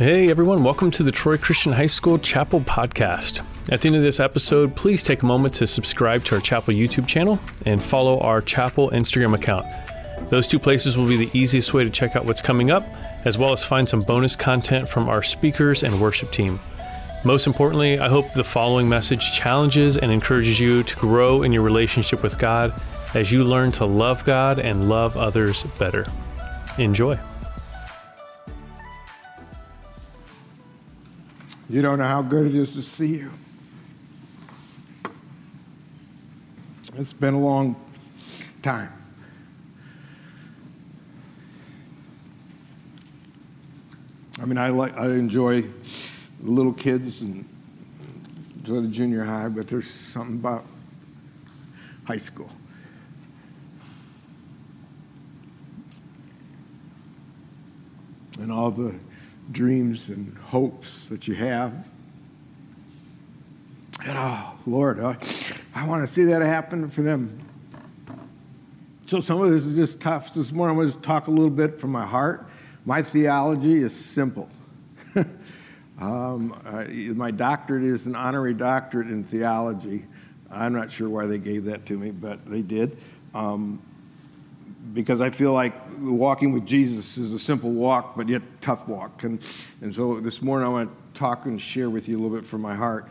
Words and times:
Hey 0.00 0.30
everyone, 0.30 0.64
welcome 0.64 0.90
to 0.92 1.02
the 1.02 1.12
Troy 1.12 1.36
Christian 1.36 1.72
High 1.72 1.84
School 1.84 2.18
Chapel 2.18 2.62
Podcast. 2.62 3.42
At 3.70 3.82
the 3.82 3.88
end 3.88 3.96
of 3.96 4.02
this 4.02 4.18
episode, 4.18 4.74
please 4.74 5.02
take 5.02 5.22
a 5.22 5.26
moment 5.26 5.52
to 5.56 5.66
subscribe 5.66 6.24
to 6.24 6.36
our 6.36 6.40
Chapel 6.40 6.72
YouTube 6.72 7.06
channel 7.06 7.38
and 7.66 7.82
follow 7.82 8.18
our 8.20 8.40
Chapel 8.40 8.88
Instagram 8.92 9.34
account. 9.34 9.66
Those 10.30 10.48
two 10.48 10.58
places 10.58 10.96
will 10.96 11.06
be 11.06 11.18
the 11.18 11.38
easiest 11.38 11.74
way 11.74 11.84
to 11.84 11.90
check 11.90 12.16
out 12.16 12.24
what's 12.24 12.40
coming 12.40 12.70
up, 12.70 12.82
as 13.26 13.36
well 13.36 13.52
as 13.52 13.62
find 13.62 13.86
some 13.86 14.00
bonus 14.00 14.34
content 14.34 14.88
from 14.88 15.06
our 15.10 15.22
speakers 15.22 15.82
and 15.82 16.00
worship 16.00 16.32
team. 16.32 16.58
Most 17.22 17.46
importantly, 17.46 17.98
I 17.98 18.08
hope 18.08 18.32
the 18.32 18.42
following 18.42 18.88
message 18.88 19.32
challenges 19.32 19.98
and 19.98 20.10
encourages 20.10 20.58
you 20.58 20.82
to 20.82 20.96
grow 20.96 21.42
in 21.42 21.52
your 21.52 21.62
relationship 21.62 22.22
with 22.22 22.38
God 22.38 22.72
as 23.12 23.30
you 23.30 23.44
learn 23.44 23.70
to 23.72 23.84
love 23.84 24.24
God 24.24 24.60
and 24.60 24.88
love 24.88 25.18
others 25.18 25.64
better. 25.78 26.06
Enjoy. 26.78 27.18
You 31.70 31.82
don't 31.82 32.00
know 32.00 32.04
how 32.04 32.20
good 32.20 32.48
it 32.48 32.54
is 32.56 32.72
to 32.72 32.82
see 32.82 33.06
you. 33.06 33.30
It's 36.96 37.12
been 37.12 37.34
a 37.34 37.38
long 37.38 37.76
time. 38.60 38.92
I 44.42 44.46
mean, 44.46 44.58
I 44.58 44.70
like 44.70 44.96
I 44.96 45.12
enjoy 45.12 45.60
the 45.62 45.70
little 46.50 46.72
kids 46.72 47.20
and 47.20 47.48
enjoy 48.56 48.80
the 48.80 48.88
junior 48.88 49.22
high, 49.22 49.46
but 49.46 49.68
there's 49.68 49.88
something 49.88 50.38
about 50.38 50.66
high 52.02 52.16
school. 52.16 52.50
And 58.40 58.50
all 58.50 58.72
the 58.72 58.92
dreams 59.50 60.08
and 60.08 60.36
hopes 60.38 61.08
that 61.08 61.26
you 61.26 61.34
have. 61.34 61.72
And 64.04 64.16
oh, 64.16 64.52
Lord, 64.66 65.00
I, 65.00 65.16
I 65.74 65.86
want 65.86 66.06
to 66.06 66.12
see 66.12 66.24
that 66.24 66.40
happen 66.42 66.88
for 66.88 67.02
them. 67.02 67.38
So 69.06 69.20
some 69.20 69.42
of 69.42 69.50
this 69.50 69.64
is 69.64 69.74
just 69.74 70.00
tough. 70.00 70.32
This 70.32 70.52
morning 70.52 70.78
I'm 70.78 70.84
going 70.84 70.92
to 70.92 71.00
talk 71.00 71.26
a 71.26 71.30
little 71.30 71.50
bit 71.50 71.80
from 71.80 71.90
my 71.90 72.06
heart. 72.06 72.46
My 72.84 73.02
theology 73.02 73.82
is 73.82 73.94
simple. 73.94 74.48
um, 76.00 76.58
I, 76.64 76.84
my 77.14 77.30
doctorate 77.30 77.82
is 77.82 78.06
an 78.06 78.14
honorary 78.14 78.54
doctorate 78.54 79.08
in 79.08 79.24
theology. 79.24 80.06
I'm 80.50 80.72
not 80.72 80.90
sure 80.90 81.08
why 81.08 81.26
they 81.26 81.38
gave 81.38 81.64
that 81.64 81.86
to 81.86 81.98
me, 81.98 82.10
but 82.10 82.46
they 82.46 82.62
did. 82.62 82.96
Um, 83.34 83.82
because 84.92 85.20
I 85.20 85.30
feel 85.30 85.52
like 85.52 85.72
walking 86.00 86.52
with 86.52 86.66
Jesus 86.66 87.16
is 87.16 87.32
a 87.32 87.38
simple 87.38 87.70
walk, 87.70 88.16
but 88.16 88.28
yet 88.28 88.42
tough 88.60 88.86
walk. 88.88 89.22
And, 89.22 89.44
and 89.80 89.94
so 89.94 90.20
this 90.20 90.42
morning 90.42 90.66
I 90.66 90.70
want 90.70 91.14
to 91.14 91.18
talk 91.18 91.46
and 91.46 91.60
share 91.60 91.90
with 91.90 92.08
you 92.08 92.16
a 92.16 92.20
little 92.20 92.36
bit 92.36 92.46
from 92.46 92.62
my 92.62 92.74
heart. 92.74 93.10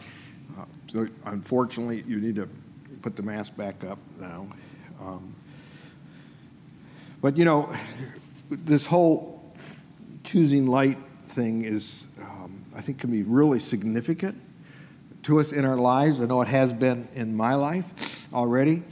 Uh, 0.58 0.66
so 0.92 1.08
unfortunately, 1.26 2.04
you 2.08 2.20
need 2.20 2.36
to 2.36 2.50
put 3.02 3.16
the 3.16 3.24
mask 3.24 3.56
back 3.56 3.84
up 3.84 4.00
now. 4.20 4.48
Um, 5.02 5.36
but 7.22 7.38
you 7.38 7.46
know, 7.46 7.74
this 8.50 8.86
whole 8.86 9.54
choosing 10.24 10.68
light 10.68 10.98
thing 11.28 11.64
is, 11.64 12.06
um, 12.22 12.66
I 12.76 12.82
think, 12.82 13.00
can 13.00 13.12
be 13.12 13.24
really 13.24 13.60
significant 13.60 14.42
to 15.24 15.40
us 15.40 15.52
in 15.52 15.66
our 15.66 15.78
lives. 15.78 16.22
I 16.22 16.26
know 16.26 16.42
it 16.42 16.48
has 16.48 16.74
been 16.74 17.08
in 17.14 17.36
my 17.36 17.56
life 17.56 18.26
already. 18.34 18.84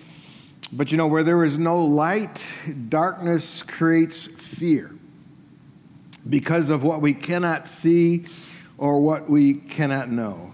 But 0.72 0.92
you 0.92 0.98
know, 0.98 1.08
where 1.08 1.24
there 1.24 1.46
is 1.46 1.58
no 1.58 1.84
light, 1.84 2.44
darkness 2.90 3.64
creates 3.64 4.28
fear 4.28 4.94
because 6.30 6.70
of 6.70 6.84
what 6.84 7.02
we 7.02 7.14
cannot 7.14 7.68
see 7.68 8.26
or 8.78 9.00
what 9.00 9.30
we 9.30 9.54
cannot 9.54 10.10
know. 10.12 10.54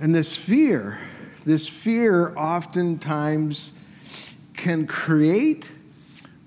And 0.00 0.14
this 0.14 0.34
fear, 0.34 0.98
this 1.44 1.66
fear 1.66 2.34
oftentimes 2.36 3.70
can 4.54 4.86
create 4.86 5.70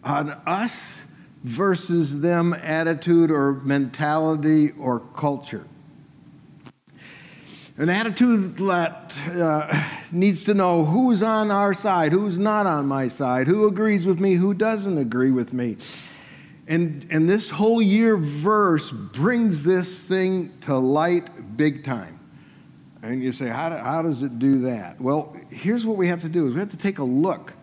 an 0.04 0.30
us 0.46 0.98
versus 1.44 2.22
them 2.22 2.54
attitude 2.54 3.30
or 3.30 3.54
mentality 3.54 4.72
or 4.72 5.02
culture. 5.16 5.66
An 7.78 7.90
attitude 7.90 8.58
that 8.58 9.14
uh, 9.30 9.84
needs 10.12 10.44
to 10.46 10.54
know 10.54 10.86
who's 10.86 11.22
on 11.24 11.52
our 11.52 11.74
side, 11.74 12.12
who's 12.12 12.38
not 12.38 12.66
on 12.66 12.88
my 12.88 13.08
side, 13.08 13.48
who 13.48 13.68
agrees 13.68 14.06
with 14.06 14.20
me, 14.20 14.36
who 14.36 14.54
doesn't 14.54 14.98
agree 14.98 15.32
with 15.32 15.54
me. 15.54 15.78
And, 16.68 17.08
and 17.10 17.30
this 17.30 17.50
whole 17.50 17.82
year 17.82 18.18
verse 18.18 18.92
brings 18.92 19.64
this 19.64 20.00
thing 20.00 20.52
to 20.62 20.78
light 20.78 21.56
big 21.56 21.84
time. 21.84 22.20
And 23.02 23.24
you 23.24 23.32
say, 23.32 23.48
how, 23.48 23.70
do, 23.70 23.78
how 23.78 24.02
does 24.02 24.22
it 24.24 24.38
do 24.38 24.60
that? 24.62 25.00
Well, 25.00 25.36
here's 25.50 25.86
what 25.86 25.98
we 25.98 26.08
have 26.10 26.22
to 26.22 26.30
do 26.30 26.48
is 26.48 26.54
we 26.54 26.60
have 26.60 26.72
to 26.72 26.78
take 26.78 27.00
a 27.00 27.04
look, 27.04 27.54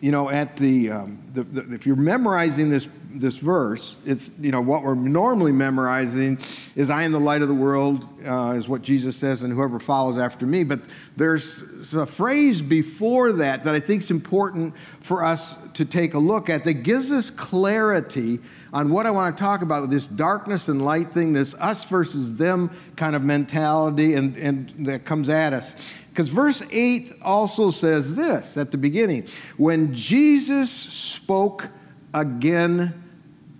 you 0.00 0.10
know, 0.10 0.28
at 0.28 0.56
the, 0.56 0.90
um, 0.90 1.22
the, 1.32 1.44
the 1.44 1.74
if 1.74 1.86
you're 1.86 1.96
memorizing 1.96 2.68
this 2.68 2.86
this 3.14 3.38
verse, 3.38 3.96
it's, 4.04 4.30
you 4.40 4.50
know, 4.50 4.60
what 4.60 4.82
we're 4.82 4.94
normally 4.94 5.52
memorizing 5.52 6.38
is 6.76 6.90
I 6.90 7.02
am 7.02 7.12
the 7.12 7.20
light 7.20 7.42
of 7.42 7.48
the 7.48 7.54
world, 7.54 8.06
uh, 8.26 8.54
is 8.56 8.68
what 8.68 8.82
Jesus 8.82 9.16
says, 9.16 9.42
and 9.42 9.52
whoever 9.52 9.78
follows 9.78 10.18
after 10.18 10.46
me. 10.46 10.64
But 10.64 10.80
there's 11.16 11.62
a 11.92 12.06
phrase 12.06 12.62
before 12.62 13.32
that 13.32 13.64
that 13.64 13.74
I 13.74 13.80
think 13.80 14.02
is 14.02 14.10
important 14.10 14.74
for 15.00 15.24
us 15.24 15.54
to 15.74 15.84
take 15.84 16.14
a 16.14 16.18
look 16.18 16.48
at 16.48 16.64
that 16.64 16.82
gives 16.82 17.10
us 17.10 17.30
clarity 17.30 18.38
on 18.72 18.90
what 18.90 19.06
I 19.06 19.10
want 19.10 19.36
to 19.36 19.42
talk 19.42 19.62
about 19.62 19.90
this 19.90 20.06
darkness 20.06 20.68
and 20.68 20.84
light 20.84 21.12
thing, 21.12 21.32
this 21.32 21.54
us 21.54 21.84
versus 21.84 22.36
them 22.36 22.70
kind 22.96 23.16
of 23.16 23.22
mentality, 23.22 24.14
and, 24.14 24.36
and 24.36 24.86
that 24.86 25.04
comes 25.04 25.28
at 25.28 25.52
us. 25.52 25.74
Because 26.10 26.28
verse 26.28 26.62
8 26.70 27.14
also 27.22 27.70
says 27.70 28.14
this 28.14 28.56
at 28.56 28.70
the 28.70 28.78
beginning 28.78 29.26
when 29.56 29.94
Jesus 29.94 30.70
spoke 30.70 31.68
again 32.12 32.99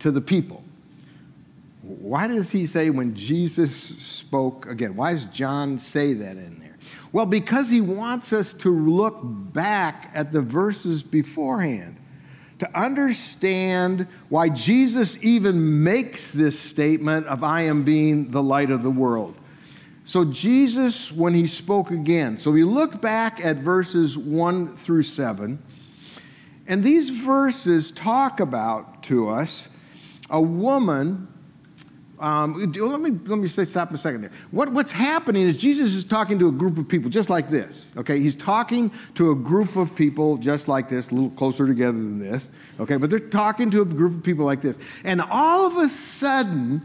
to 0.01 0.11
the 0.11 0.21
people. 0.21 0.63
Why 1.83 2.27
does 2.27 2.51
he 2.51 2.67
say 2.67 2.91
when 2.91 3.15
Jesus 3.15 3.75
spoke 3.75 4.67
again? 4.67 4.97
Why 4.97 5.13
does 5.13 5.25
John 5.27 5.79
say 5.79 6.13
that 6.13 6.37
in 6.37 6.61
there? 6.61 6.77
Well, 7.13 7.27
because 7.27 7.71
he 7.71 7.81
wants 7.81 8.33
us 8.33 8.53
to 8.55 8.71
look 8.71 9.19
back 9.23 10.11
at 10.15 10.33
the 10.33 10.43
verses 10.43 11.03
beforehand 11.03 11.97
to 12.61 12.79
understand 12.79 14.07
why 14.29 14.51
Jesus 14.51 15.17
even 15.23 15.83
makes 15.83 16.31
this 16.31 16.61
statement 16.61 17.27
of 17.27 17.43
I 17.43 17.63
am 17.63 17.85
being 17.85 18.31
the 18.31 18.43
light 18.43 18.71
of 18.71 18.83
the 18.83 18.91
world. 18.91 19.35
So, 20.05 20.27
Jesus, 20.27 21.11
when 21.11 21.33
he 21.33 21.47
spoke 21.47 21.91
again, 21.91 22.37
so 22.37 22.51
we 22.51 22.65
look 22.65 23.01
back 23.01 23.43
at 23.43 23.57
verses 23.57 24.19
1 24.19 24.77
through 24.77 25.05
7, 25.05 25.59
and 26.67 26.85
these 26.85 27.09
verses 27.09 27.91
talk 27.91 28.41
about 28.41 29.03
to 29.05 29.29
us 29.29 29.69
a 30.31 30.41
woman. 30.41 31.29
Um, 32.19 32.71
let 32.75 33.01
me 33.01 33.11
let 33.25 33.39
me 33.39 33.49
say 33.49 33.65
stop 33.65 33.93
a 33.95 33.99
second 33.99 34.21
there. 34.21 34.31
What, 34.51 34.73
what's 34.73 34.93
happening 34.93 35.43
is 35.43 35.57
Jesus 35.57 35.95
is 35.95 36.05
talking 36.05 36.39
to 36.41 36.49
a 36.49 36.53
group 36.53 36.77
of 36.77 36.87
people 36.87 37.09
just 37.09 37.31
like 37.31 37.49
this. 37.49 37.91
Okay, 37.97 38.21
he's 38.21 38.37
talking 38.37 38.93
to 39.15 39.31
a 39.31 39.35
group 39.35 39.75
of 39.77 39.97
people 39.97 40.37
just 40.37 40.69
like 40.69 40.91
this, 40.91 41.09
a 41.09 41.15
little 41.15 41.31
closer 41.31 41.67
together 41.67 41.97
than 41.97 42.19
this. 42.19 42.51
Okay, 42.79 42.99
but 42.99 43.09
they're 43.09 43.19
talking 43.19 43.71
to 43.71 43.81
a 43.81 43.85
group 43.87 44.15
of 44.15 44.23
people 44.23 44.45
like 44.45 44.61
this, 44.61 44.79
and 45.03 45.23
all 45.31 45.67
of 45.67 45.79
a 45.79 45.89
sudden, 45.89 46.83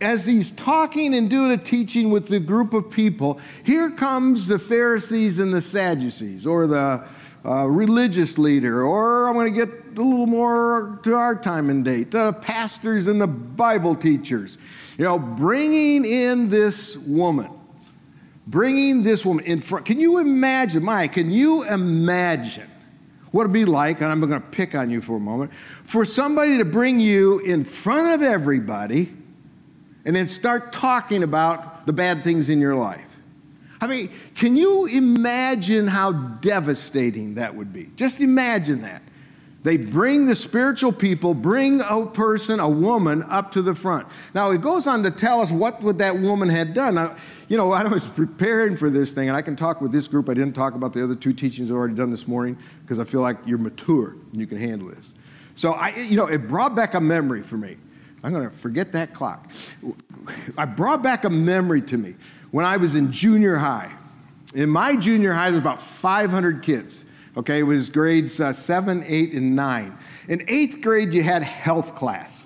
as 0.00 0.24
he's 0.26 0.52
talking 0.52 1.12
and 1.12 1.28
doing 1.28 1.50
a 1.50 1.58
teaching 1.58 2.10
with 2.10 2.28
the 2.28 2.38
group 2.38 2.72
of 2.72 2.88
people, 2.88 3.40
here 3.64 3.90
comes 3.90 4.46
the 4.46 4.60
Pharisees 4.60 5.40
and 5.40 5.52
the 5.52 5.60
Sadducees, 5.60 6.46
or 6.46 6.68
the 6.68 7.04
uh, 7.44 7.66
religious 7.66 8.38
leader, 8.38 8.84
or 8.84 9.28
I'm 9.28 9.34
going 9.34 9.52
to 9.52 9.66
get 9.66 9.87
a 9.98 10.02
little 10.02 10.26
more 10.26 10.98
to 11.02 11.14
our 11.14 11.34
time 11.34 11.70
and 11.70 11.84
date, 11.84 12.10
the 12.10 12.32
pastors 12.32 13.06
and 13.06 13.20
the 13.20 13.26
Bible 13.26 13.94
teachers, 13.94 14.58
you 14.96 15.04
know, 15.04 15.18
bringing 15.18 16.04
in 16.04 16.48
this 16.48 16.96
woman, 16.96 17.50
bringing 18.46 19.02
this 19.02 19.24
woman 19.24 19.44
in 19.44 19.60
front. 19.60 19.86
Can 19.86 19.98
you 19.98 20.18
imagine, 20.18 20.82
Mike, 20.82 21.12
can 21.12 21.30
you 21.30 21.64
imagine 21.64 22.68
what 23.30 23.42
it'd 23.42 23.52
be 23.52 23.64
like, 23.64 24.00
and 24.00 24.10
I'm 24.10 24.20
going 24.20 24.32
to 24.32 24.40
pick 24.40 24.74
on 24.74 24.90
you 24.90 25.00
for 25.00 25.16
a 25.16 25.20
moment, 25.20 25.52
for 25.84 26.04
somebody 26.04 26.58
to 26.58 26.64
bring 26.64 26.98
you 26.98 27.40
in 27.40 27.64
front 27.64 28.14
of 28.14 28.22
everybody 28.22 29.12
and 30.04 30.16
then 30.16 30.26
start 30.26 30.72
talking 30.72 31.22
about 31.22 31.86
the 31.86 31.92
bad 31.92 32.24
things 32.24 32.48
in 32.48 32.60
your 32.60 32.74
life? 32.74 33.04
I 33.80 33.86
mean, 33.86 34.10
can 34.34 34.56
you 34.56 34.86
imagine 34.86 35.86
how 35.86 36.12
devastating 36.12 37.34
that 37.34 37.54
would 37.54 37.72
be? 37.72 37.90
Just 37.96 38.20
imagine 38.20 38.82
that. 38.82 39.02
They 39.64 39.76
bring 39.76 40.26
the 40.26 40.36
spiritual 40.36 40.92
people, 40.92 41.34
bring 41.34 41.80
a 41.80 42.06
person, 42.06 42.60
a 42.60 42.68
woman, 42.68 43.24
up 43.24 43.50
to 43.52 43.62
the 43.62 43.74
front. 43.74 44.06
Now, 44.32 44.50
it 44.50 44.60
goes 44.60 44.86
on 44.86 45.02
to 45.02 45.10
tell 45.10 45.40
us 45.40 45.50
what, 45.50 45.82
what 45.82 45.98
that 45.98 46.18
woman 46.20 46.48
had 46.48 46.74
done. 46.74 46.94
Now, 46.94 47.16
you 47.48 47.56
know, 47.56 47.72
I 47.72 47.82
was 47.88 48.06
preparing 48.06 48.76
for 48.76 48.88
this 48.88 49.12
thing, 49.12 49.28
and 49.28 49.36
I 49.36 49.42
can 49.42 49.56
talk 49.56 49.80
with 49.80 49.90
this 49.90 50.06
group. 50.06 50.28
I 50.28 50.34
didn't 50.34 50.54
talk 50.54 50.74
about 50.74 50.92
the 50.94 51.02
other 51.02 51.16
two 51.16 51.32
teachings 51.32 51.70
I've 51.70 51.76
already 51.76 51.94
done 51.94 52.10
this 52.10 52.28
morning 52.28 52.56
because 52.82 53.00
I 53.00 53.04
feel 53.04 53.20
like 53.20 53.36
you're 53.46 53.58
mature 53.58 54.16
and 54.32 54.40
you 54.40 54.46
can 54.46 54.58
handle 54.58 54.88
this. 54.88 55.12
So, 55.56 55.72
I, 55.72 55.90
you 55.96 56.16
know, 56.16 56.26
it 56.26 56.46
brought 56.46 56.76
back 56.76 56.94
a 56.94 57.00
memory 57.00 57.42
for 57.42 57.56
me 57.56 57.78
I'm 58.22 58.32
going 58.32 58.48
to 58.48 58.56
forget 58.56 58.92
that 58.92 59.14
clock. 59.14 59.50
I 60.56 60.64
brought 60.64 61.02
back 61.02 61.24
a 61.24 61.30
memory 61.30 61.82
to 61.82 61.96
me 61.96 62.16
when 62.50 62.64
I 62.64 62.76
was 62.76 62.94
in 62.94 63.12
junior 63.12 63.56
high. 63.56 63.92
In 64.54 64.70
my 64.70 64.96
junior 64.96 65.32
high, 65.32 65.50
there 65.50 65.52
was 65.52 65.60
about 65.60 65.80
500 65.80 66.62
kids. 66.62 67.04
Okay, 67.36 67.60
it 67.60 67.64
was 67.64 67.90
grades 67.90 68.40
uh, 68.40 68.52
seven, 68.52 69.04
eight, 69.06 69.32
and 69.32 69.54
nine. 69.54 69.96
In 70.28 70.44
eighth 70.48 70.80
grade, 70.80 71.14
you 71.14 71.22
had 71.22 71.42
health 71.42 71.94
class. 71.94 72.44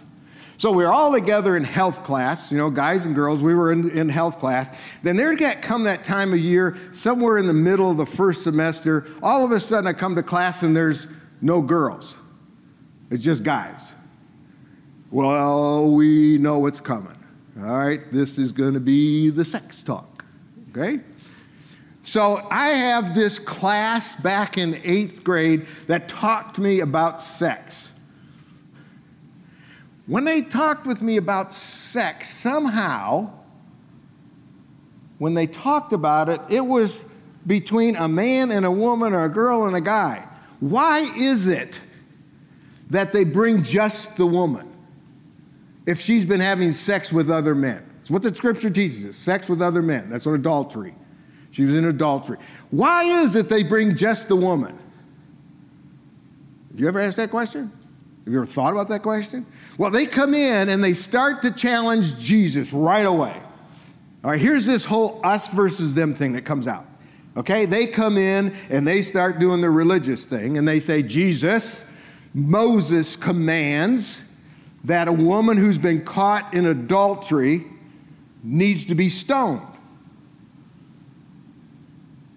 So 0.62 0.70
we 0.70 0.84
were 0.84 0.93
all 0.93 1.12
together 1.12 1.56
in 1.56 1.64
health 1.64 2.05
class, 2.05 2.52
you 2.52 2.56
know, 2.56 2.70
guys 2.70 3.05
and 3.05 3.17
girls, 3.17 3.43
we 3.43 3.52
were 3.52 3.73
in, 3.73 3.90
in 3.90 4.08
health 4.08 4.38
class. 4.38 4.70
Then 5.02 5.17
there 5.17 5.34
get 5.34 5.61
come 5.61 5.82
that 5.84 6.05
time 6.05 6.32
of 6.32 6.38
year, 6.38 6.76
somewhere 6.93 7.38
in 7.38 7.49
the 7.49 7.52
middle 7.52 7.90
of 7.90 7.96
the 7.96 8.06
first 8.06 8.44
semester, 8.44 9.08
all 9.25 9.44
of 9.44 9.50
a 9.50 9.58
sudden 9.58 9.88
I 9.88 9.93
come 9.93 10.14
to 10.14 10.23
class 10.23 10.62
and 10.62 10.76
there's 10.76 11.08
no 11.40 11.62
girls. 11.62 12.14
It's 13.11 13.25
just 13.25 13.43
guys. 13.43 13.93
Well, 15.11 15.90
we 15.90 16.38
know 16.38 16.61
what's 16.61 16.81
coming. 16.81 17.19
All 17.58 17.64
right, 17.64 18.00
this 18.12 18.38
is 18.38 18.52
going 18.52 18.75
to 18.75 18.81
be 18.81 19.31
the 19.31 19.44
sex 19.44 19.82
talk. 19.82 20.25
Okay? 20.70 21.00
So 22.02 22.46
I 22.50 22.70
have 22.70 23.14
this 23.14 23.38
class 23.38 24.16
back 24.16 24.58
in 24.58 24.81
eighth 24.82 25.22
grade 25.22 25.66
that 25.87 26.08
talked 26.08 26.56
to 26.56 26.60
me 26.60 26.81
about 26.81 27.22
sex. 27.22 27.90
When 30.06 30.25
they 30.25 30.43
talked 30.43 30.84
with 30.84 31.00
me 31.00 31.16
about 31.16 31.54
sex, 31.54 32.28
somehow, 32.34 33.31
when 35.19 35.34
they 35.34 35.46
talked 35.46 35.93
about 35.93 36.28
it, 36.28 36.40
it 36.50 36.66
was 36.66 37.04
between 37.46 37.94
a 37.94 38.08
man 38.08 38.50
and 38.50 38.66
a 38.66 38.70
woman 38.70 39.12
or 39.12 39.25
a 39.25 39.28
girl 39.28 39.66
and 39.66 39.76
a 39.76 39.81
guy. 39.81 40.26
Why 40.58 41.00
is 41.16 41.46
it 41.46 41.81
that 42.90 43.12
they 43.12 43.25
bring 43.25 43.62
just 43.62 44.16
the 44.16 44.26
woman 44.26 44.69
if 45.87 46.00
she's 46.00 46.25
been 46.25 46.40
having 46.40 46.72
sex 46.72 47.12
with 47.12 47.31
other 47.31 47.55
men? 47.55 47.88
It's 48.00 48.10
what 48.10 48.22
the 48.22 48.34
scripture 48.34 48.70
teaches 48.70 49.05
us 49.05 49.16
sex 49.16 49.48
with 49.48 49.62
other 49.62 49.82
men. 49.82 50.10
That's 50.10 50.26
what 50.26 50.34
adultery. 50.34 50.94
She 51.52 51.64
was 51.64 51.76
in 51.76 51.84
adultery. 51.84 52.38
Why 52.70 53.04
is 53.04 53.37
it 53.37 53.49
they 53.49 53.62
bring 53.62 53.94
just 53.94 54.26
the 54.26 54.37
woman? 54.37 54.76
Have 56.70 56.81
you 56.81 56.88
ever 56.88 56.99
asked 56.99 57.19
that 57.19 57.31
question? 57.31 57.70
Have 58.25 58.32
you 58.32 58.38
ever 58.38 58.46
thought 58.46 58.72
about 58.72 58.88
that 58.88 59.02
question? 59.02 59.44
Well, 59.76 59.90
they 59.90 60.06
come 60.06 60.32
in 60.32 60.70
and 60.70 60.82
they 60.82 60.94
start 60.94 61.43
to 61.43 61.50
challenge 61.50 62.19
Jesus 62.19 62.72
right 62.72 63.04
away. 63.04 63.40
All 64.25 64.31
right, 64.31 64.40
here's 64.40 64.64
this 64.64 64.84
whole 64.84 65.20
us 65.25 65.49
versus 65.49 65.94
them 65.94 66.14
thing 66.14 66.32
that 66.32 66.44
comes 66.44 66.66
out. 66.66 66.87
Okay, 67.37 67.66
they 67.66 67.87
come 67.87 68.16
in 68.16 68.55
and 68.70 68.87
they 68.87 69.02
start 69.02 69.38
doing 69.38 69.60
the 69.60 69.70
religious 69.70 70.25
thing 70.25 70.56
and 70.56 70.66
they 70.66 70.81
say, 70.81 71.02
Jesus, 71.02 71.84
Moses 72.32 73.16
commands 73.16 74.22
that 74.84 75.08
a 75.08 75.12
woman 75.12 75.58
who's 75.58 75.78
been 75.78 76.05
caught 76.05 76.55
in 76.55 76.66
adultery 76.66 77.66
needs 78.43 78.84
to 78.87 78.94
be 78.94 79.08
stoned. 79.08 79.62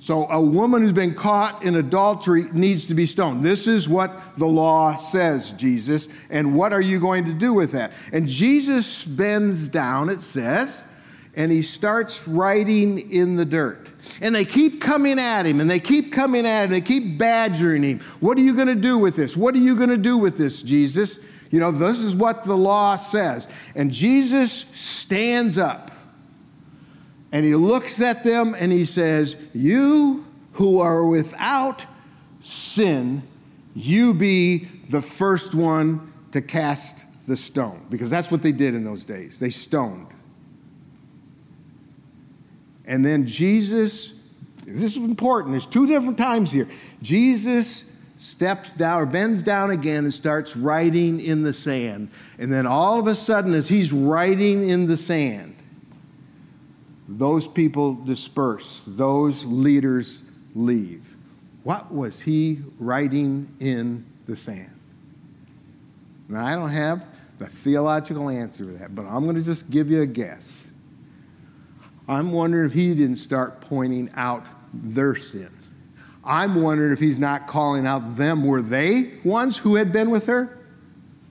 So 0.06 0.30
a 0.30 0.40
woman 0.40 0.84
who's 0.84 0.94
been 0.94 1.16
caught 1.16 1.64
in 1.64 1.76
adultery 1.78 2.46
needs 2.54 2.86
to 2.86 2.94
be 2.94 3.08
stoned. 3.08 3.42
This 3.42 3.66
is 3.66 3.90
what 3.90 4.38
the 4.38 4.46
law 4.46 4.98
says, 4.98 5.52
Jesus. 5.54 6.08
And 6.30 6.54
what 6.54 6.74
are 6.74 6.80
you 6.80 7.00
going 7.00 7.26
to 7.26 7.34
do 7.34 7.54
with 7.54 7.72
that? 7.72 7.92
And 8.14 8.30
Jesus 8.30 9.04
bends 9.04 9.68
down, 9.68 10.10
it 10.10 10.22
says, 10.22 10.84
and 11.36 11.52
he 11.52 11.64
starts 11.64 12.28
writing 12.28 13.12
in 13.12 13.36
the 13.36 13.46
dirt. 13.46 13.88
And 14.22 14.36
they 14.36 14.46
keep 14.46 14.80
coming 14.80 15.18
at 15.18 15.48
him, 15.48 15.60
and 15.60 15.68
they 15.68 15.80
keep 15.80 16.14
coming 16.14 16.46
at 16.46 16.66
him, 16.66 16.66
and 16.66 16.74
they 16.74 16.82
keep 16.82 17.18
badgering 17.18 17.82
him. 17.82 18.00
What 18.20 18.38
are 18.38 18.42
you 18.42 18.54
going 18.54 18.68
to 18.68 18.76
do 18.76 19.00
with 19.00 19.16
this? 19.16 19.36
What 19.36 19.56
are 19.56 19.58
you 19.58 19.76
going 19.76 19.90
to 19.90 19.98
do 19.98 20.20
with 20.20 20.38
this, 20.38 20.62
Jesus? 20.62 21.18
You 21.50 21.60
know, 21.60 21.72
this 21.72 22.04
is 22.04 22.16
what 22.16 22.44
the 22.44 22.56
law 22.56 22.96
says. 22.96 23.48
And 23.74 23.92
Jesus 23.92 24.66
stands 24.72 25.58
up 25.58 25.90
and 27.36 27.44
he 27.44 27.54
looks 27.54 28.00
at 28.00 28.24
them 28.24 28.56
and 28.58 28.72
he 28.72 28.86
says, 28.86 29.36
You 29.54 30.26
who 30.54 30.80
are 30.80 31.06
without 31.06 31.86
sin, 32.40 33.24
you 33.76 34.14
be 34.14 34.70
the 34.90 35.02
first 35.02 35.54
one 35.54 36.14
to 36.32 36.42
cast 36.42 37.04
the 37.28 37.36
stone. 37.36 37.88
Because 37.90 38.10
that's 38.10 38.32
what 38.32 38.42
they 38.42 38.54
did 38.54 38.74
in 38.74 38.86
those 38.86 39.04
days. 39.04 39.38
They 39.38 39.50
stoned. 39.50 40.08
And 42.86 43.06
then 43.06 43.28
Jesus, 43.28 44.14
this 44.66 44.96
is 44.96 44.96
important, 44.96 45.52
there's 45.52 45.66
two 45.66 45.88
different 45.88 46.18
times 46.18 46.54
here. 46.54 46.70
Jesus 47.02 47.84
steps 48.16 48.70
down 48.76 49.02
or 49.02 49.06
bends 49.06 49.44
down 49.44 49.72
again 49.72 50.06
and 50.06 50.14
starts 50.14 50.56
writing 50.56 51.20
in 51.20 51.44
the 51.44 51.52
sand. 51.52 52.12
And 52.40 52.50
then 52.50 52.66
all 52.66 52.98
of 52.98 53.08
a 53.08 53.16
sudden, 53.16 53.54
as 53.54 53.68
he's 53.68 53.92
writing 53.92 54.70
in 54.70 54.88
the 54.88 54.96
sand, 54.96 55.55
those 57.08 57.48
people 57.48 57.94
disperse, 57.94 58.84
those 58.88 59.46
leaders 59.46 60.20
leave. 60.54 61.16
What 61.64 61.94
was 61.94 62.22
he 62.22 62.60
writing 62.80 63.54
in 63.60 64.06
the 64.28 64.36
sand? 64.36 64.72
Now, 66.28 66.46
I 66.46 66.56
don't 66.56 66.70
have 66.70 67.06
the 67.38 67.48
theological 67.48 68.30
answer 68.30 68.64
to 68.64 68.72
that, 68.72 68.96
but 68.96 69.06
I'm 69.06 69.24
going 69.24 69.36
to 69.36 69.44
just 69.44 69.70
give 69.70 69.92
you 69.92 70.02
a 70.02 70.06
guess. 70.06 70.68
I'm 72.08 72.32
wondering 72.32 72.68
if 72.68 72.74
he 72.74 72.94
didn't 72.94 73.18
start 73.18 73.62
pointing 73.62 74.10
out 74.16 74.46
their 74.74 75.16
sin. 75.16 75.50
I'm 76.24 76.62
wondering 76.62 76.92
if 76.92 77.00
he's 77.00 77.20
not 77.20 77.48
calling 77.48 77.86
out 77.86 78.16
them. 78.16 78.46
Were 78.46 78.62
they 78.62 79.14
ones 79.24 79.58
who 79.58 79.76
had 79.76 79.92
been 79.92 80.10
with 80.10 80.26
her? 80.26 80.58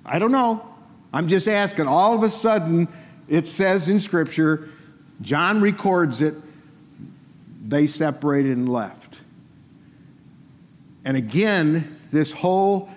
I 0.05 0.19
don't 0.19 0.32
know. 0.32 0.69
I'm 1.12 1.29
just 1.29 1.49
asking. 1.49 1.88
All 1.88 2.15
of 2.15 2.23
a 2.23 2.29
sudden, 2.29 2.88
it 3.29 3.47
says 3.47 3.88
in 3.88 3.99
Scripture, 3.99 4.70
John 5.21 5.61
records 5.61 6.21
it, 6.21 6.35
they 7.67 7.87
separated 7.87 8.57
and 8.57 8.69
left. 8.69 9.21
And 11.05 11.17
again, 11.17 11.99
this 12.11 12.33
whole 12.33 12.89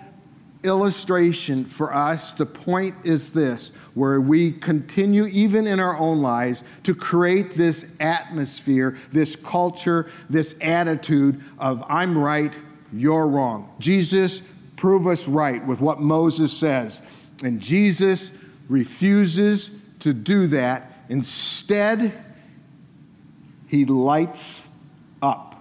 illustration 0.64 1.64
for 1.64 1.94
us, 1.94 2.32
the 2.32 2.46
point 2.46 2.94
is 3.04 3.30
this 3.30 3.70
where 3.94 4.20
we 4.20 4.52
continue, 4.52 5.26
even 5.26 5.66
in 5.66 5.80
our 5.80 5.96
own 5.98 6.20
lives, 6.22 6.62
to 6.84 6.94
create 6.94 7.52
this 7.52 7.86
atmosphere, 8.00 8.96
this 9.12 9.34
culture, 9.36 10.10
this 10.30 10.54
attitude 10.60 11.42
of 11.58 11.82
I'm 11.88 12.16
right, 12.16 12.52
you're 12.92 13.26
wrong. 13.26 13.74
Jesus, 13.78 14.40
prove 14.76 15.06
us 15.06 15.26
right 15.26 15.64
with 15.66 15.80
what 15.80 16.00
Moses 16.00 16.56
says. 16.56 17.02
And 17.42 17.60
Jesus 17.60 18.30
refuses 18.68 19.70
to 20.00 20.12
do 20.12 20.46
that 20.48 20.92
Instead, 21.08 22.12
he 23.66 23.84
lights 23.84 24.66
up. 25.22 25.54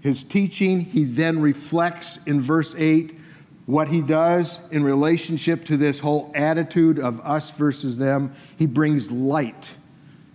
His 0.00 0.22
teaching, 0.22 0.80
he 0.80 1.04
then 1.04 1.40
reflects 1.40 2.18
in 2.26 2.40
verse 2.40 2.74
8 2.76 3.18
what 3.66 3.88
he 3.88 4.02
does 4.02 4.60
in 4.70 4.84
relationship 4.84 5.64
to 5.64 5.76
this 5.76 6.00
whole 6.00 6.30
attitude 6.34 6.98
of 6.98 7.20
us 7.20 7.50
versus 7.50 7.96
them. 7.96 8.34
He 8.58 8.66
brings 8.66 9.10
light 9.10 9.70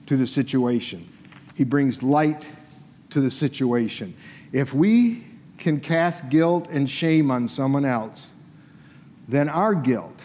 to 0.07 0.17
the 0.17 0.25
situation. 0.25 1.07
He 1.53 1.63
brings 1.63 2.01
light 2.01 2.47
to 3.11 3.21
the 3.21 3.29
situation. 3.29 4.15
If 4.51 4.73
we 4.73 5.23
can 5.57 5.79
cast 5.79 6.29
guilt 6.29 6.67
and 6.71 6.89
shame 6.89 7.29
on 7.29 7.47
someone 7.47 7.85
else, 7.85 8.31
then 9.27 9.49
our 9.49 9.75
guilt 9.75 10.19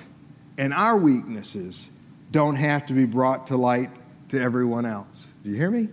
and 0.57 0.73
our 0.73 0.97
weaknesses 0.97 1.89
don't 2.35 2.57
have 2.57 2.85
to 2.85 2.93
be 2.93 3.05
brought 3.05 3.47
to 3.47 3.57
light 3.57 3.91
to 4.29 4.41
everyone 4.41 4.85
else. 4.85 5.29
Do 5.45 5.51
you 5.51 5.57
hear 5.57 5.71
me? 5.71 5.89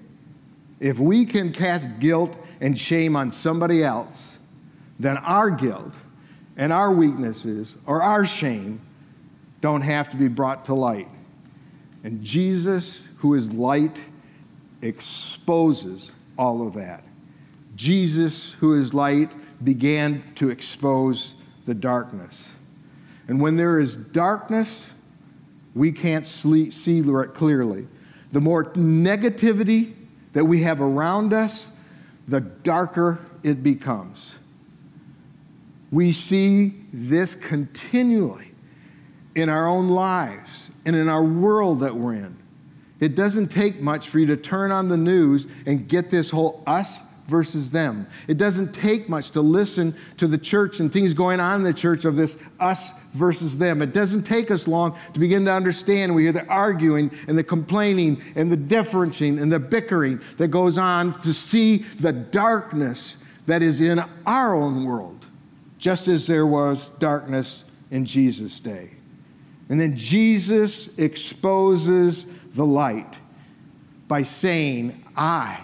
If 0.80 0.98
we 0.98 1.24
can 1.24 1.54
cast 1.54 2.00
guilt 2.00 2.36
and 2.60 2.76
shame 2.76 3.16
on 3.16 3.32
somebody 3.32 3.84
else, 3.84 4.38
then 5.00 5.18
our 5.18 5.52
guilt 5.52 5.94
and 6.58 6.74
our 6.74 6.92
weaknesses 6.92 7.76
or 7.86 8.02
our 8.02 8.26
shame 8.26 8.82
don't 9.62 9.84
have 9.84 10.10
to 10.10 10.18
be 10.18 10.28
brought 10.28 10.66
to 10.66 10.74
light. 10.74 11.08
And 12.04 12.24
Jesus, 12.24 13.04
who 13.18 13.36
is 13.36 13.54
light, 13.54 14.02
exposes 14.82 16.12
all 16.40 16.66
of 16.66 16.74
that. 16.74 17.04
Jesus, 17.76 18.54
who 18.54 18.74
is 18.74 18.96
light, 18.96 19.32
began 19.64 20.24
to 20.36 20.50
expose 20.50 21.36
the 21.68 21.76
darkness. 21.76 22.48
And 23.28 23.40
when 23.40 23.58
there 23.58 23.80
is 23.80 23.96
darkness, 23.96 24.84
we 25.74 25.92
can't 25.92 26.26
see 26.26 26.70
clearly. 27.34 27.88
The 28.32 28.42
more 28.42 28.66
negativity 28.74 29.94
that 30.34 30.46
we 30.46 30.64
have 30.64 30.82
around 30.82 31.34
us, 31.34 31.70
the 32.28 32.40
darker 32.42 33.20
it 33.44 33.64
becomes. 33.64 34.34
We 35.92 36.12
see 36.12 36.74
this 36.94 37.36
continually 37.36 38.52
in 39.36 39.50
our 39.50 39.68
own 39.68 39.90
lives 39.90 40.70
and 40.86 40.96
in 40.96 41.10
our 41.10 41.24
world 41.24 41.82
that 41.82 41.96
we're 41.96 42.14
in. 42.14 42.38
It 43.00 43.16
doesn't 43.16 43.48
take 43.48 43.82
much 43.82 44.10
for 44.10 44.20
you 44.20 44.28
to 44.28 44.38
turn 44.38 44.72
on 44.72 44.88
the 44.88 44.98
news 44.98 45.48
and 45.66 45.88
get 45.88 46.10
this 46.10 46.30
whole 46.30 46.64
us 46.68 47.02
versus 47.32 47.72
them. 47.72 48.06
It 48.28 48.38
doesn't 48.38 48.74
take 48.74 49.08
much 49.08 49.32
to 49.32 49.42
listen 49.42 49.96
to 50.18 50.28
the 50.28 50.38
church 50.38 50.82
and 50.82 50.92
things 50.92 51.14
going 51.14 51.40
on 51.40 51.56
in 51.56 51.64
the 51.64 51.74
church 51.74 52.04
of 52.04 52.18
this 52.18 52.38
us 52.60 52.92
versus 53.14 53.58
them. 53.58 53.82
It 53.82 53.94
doesn't 53.94 54.24
take 54.24 54.52
us 54.52 54.68
long 54.68 54.98
to 55.14 55.20
begin 55.20 55.46
to 55.46 55.52
understand. 55.52 56.14
We 56.14 56.24
hear 56.24 56.34
the 56.34 56.46
arguing 56.46 57.10
and 57.28 57.38
the 57.38 57.44
complaining 57.44 58.22
and 58.36 58.52
the 58.52 58.58
differencing 58.58 59.42
and 59.42 59.52
the 59.52 59.60
bickering 59.60 60.22
that 60.38 60.50
goes 60.50 60.78
on 60.78 61.20
to 61.22 61.34
see 61.34 61.78
the 61.78 62.12
darkness 62.12 63.16
that 63.46 63.64
is 63.64 63.80
in 63.80 64.04
our 64.26 64.54
own 64.54 64.84
world, 64.84 65.26
just 65.80 66.10
as 66.10 66.28
there 66.28 66.46
was 66.46 66.90
darkness 67.00 67.64
in 67.90 68.06
Jesus' 68.06 68.60
day. 68.60 68.92
And 69.70 69.80
then 69.80 69.96
Jesus 69.96 70.90
exposes 70.98 72.26
the 72.54 72.66
light 72.66 73.16
by 74.10 74.24
saying, 74.24 75.06
I 75.16 75.62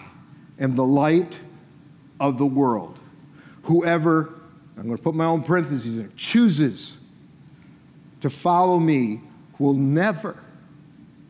am 0.58 0.76
the 0.76 0.84
light 0.84 1.38
of 2.20 2.38
the 2.38 2.46
world. 2.46 2.98
Whoever, 3.62 4.34
I'm 4.76 4.84
going 4.84 4.96
to 4.96 5.02
put 5.02 5.14
my 5.14 5.24
own 5.24 5.42
parentheses 5.42 5.98
in, 5.98 6.12
chooses 6.16 6.96
to 8.20 8.30
follow 8.30 8.78
me 8.78 9.20
will 9.58 9.74
never 9.74 10.42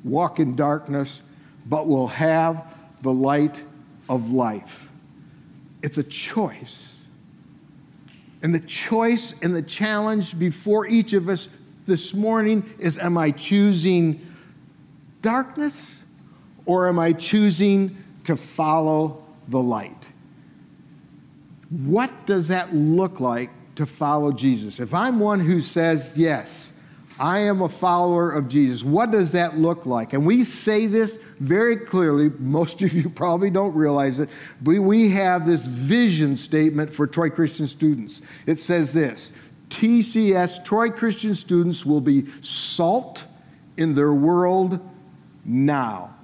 walk 0.04 0.38
in 0.38 0.54
darkness, 0.54 1.23
but 1.66 1.87
will 1.87 2.09
have 2.09 2.64
the 3.02 3.12
light 3.12 3.62
of 4.09 4.30
life. 4.30 4.88
It's 5.83 5.99
a 5.99 6.02
choice. 6.02 6.97
And 8.42 8.54
the 8.54 8.61
choice 8.61 9.35
and 9.42 9.54
the 9.54 9.62
challenge 9.62 10.38
before 10.38 10.87
each 10.87 11.12
of 11.12 11.28
us 11.28 11.49
this 11.87 12.14
morning 12.14 12.68
is 12.78 12.99
Am 12.99 13.18
I 13.18 13.30
choosing 13.30 14.25
darkness 15.23 15.99
or 16.66 16.88
am 16.88 16.99
I 16.99 17.12
choosing 17.12 17.97
to 18.25 18.37
follow 18.37 19.25
the 19.49 19.61
light? 19.61 20.07
What 21.70 22.26
does 22.26 22.48
that 22.48 22.75
look 22.75 23.20
like 23.20 23.50
to 23.76 23.87
follow 23.87 24.32
Jesus? 24.32 24.80
If 24.80 24.94
I'm 24.94 25.20
one 25.20 25.40
who 25.40 25.60
says, 25.60 26.14
Yes, 26.16 26.72
I 27.18 27.40
am 27.40 27.62
a 27.62 27.68
follower 27.68 28.30
of 28.30 28.48
Jesus. 28.48 28.84
What 28.84 29.10
does 29.10 29.32
that 29.32 29.58
look 29.58 29.87
like? 29.87 30.12
And 30.12 30.25
we 30.25 30.44
say 30.44 30.87
this 30.87 31.18
very 31.40 31.76
clearly. 31.76 32.30
Most 32.38 32.80
of 32.82 32.92
you 32.92 33.10
probably 33.14 33.50
don't 33.50 33.75
realize 33.75 34.20
it. 34.20 34.30
But 34.62 34.76
we 34.76 35.10
have 35.10 35.44
this 35.44 35.66
vision 35.66 36.37
statement 36.37 36.92
for 36.92 37.06
Troy 37.06 37.28
Christian 37.28 37.66
students. 37.66 38.22
It 38.46 38.58
says 38.58 38.92
this 38.92 39.32
TCS, 39.68 40.64
Troy 40.64 40.90
Christian 40.90 41.34
students, 41.34 41.84
will 41.84 42.00
be 42.00 42.26
salt 42.40 43.25
in 43.76 43.94
their 43.94 44.14
world 44.14 44.80
now. 45.44 46.14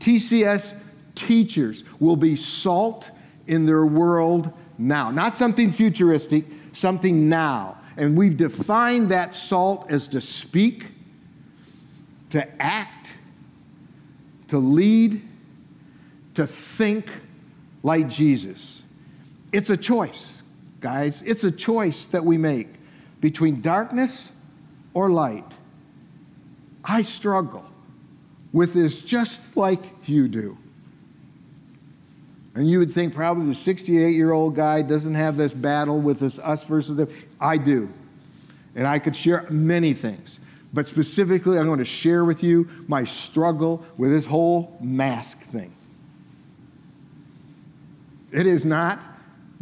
TCS 0.00 0.76
teachers 1.14 1.84
will 2.00 2.16
be 2.16 2.34
salt 2.34 3.10
in 3.46 3.66
their 3.66 3.86
world 3.86 4.52
now. 4.80 5.10
Not 5.10 5.36
something 5.36 5.70
futuristic, 5.70 6.44
something 6.72 7.28
now. 7.28 7.78
And 7.96 8.16
we've 8.16 8.36
defined 8.36 9.10
that 9.10 9.34
salt 9.34 9.90
as 9.90 10.08
to 10.08 10.20
speak, 10.20 10.86
to 12.30 12.62
act, 12.62 13.10
to 14.48 14.58
lead, 14.58 15.22
to 16.34 16.46
think 16.46 17.10
like 17.82 18.08
Jesus. 18.08 18.82
It's 19.52 19.70
a 19.70 19.76
choice, 19.76 20.42
guys. 20.80 21.22
It's 21.22 21.44
a 21.44 21.50
choice 21.50 22.06
that 22.06 22.24
we 22.24 22.38
make 22.38 22.68
between 23.20 23.60
darkness 23.60 24.32
or 24.94 25.10
light. 25.10 25.44
I 26.84 27.02
struggle 27.02 27.64
with 28.52 28.74
this 28.74 29.00
just 29.00 29.56
like 29.56 29.80
you 30.08 30.28
do. 30.28 30.56
And 32.54 32.68
you 32.68 32.78
would 32.80 32.90
think 32.90 33.14
probably 33.14 33.46
the 33.46 33.54
68 33.54 34.10
year 34.10 34.32
old 34.32 34.56
guy 34.56 34.82
doesn't 34.82 35.14
have 35.14 35.36
this 35.36 35.54
battle 35.54 36.00
with 36.00 36.18
this 36.18 36.38
us 36.38 36.64
versus 36.64 36.96
them. 36.96 37.08
I 37.40 37.56
do. 37.56 37.88
And 38.74 38.86
I 38.86 38.98
could 38.98 39.16
share 39.16 39.46
many 39.50 39.94
things. 39.94 40.38
But 40.72 40.86
specifically, 40.86 41.58
I'm 41.58 41.66
going 41.66 41.78
to 41.78 41.84
share 41.84 42.24
with 42.24 42.42
you 42.42 42.68
my 42.86 43.04
struggle 43.04 43.84
with 43.96 44.10
this 44.10 44.26
whole 44.26 44.76
mask 44.80 45.40
thing. 45.40 45.74
It 48.32 48.46
is 48.46 48.64
not 48.64 49.00